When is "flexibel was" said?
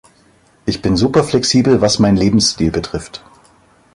1.23-1.99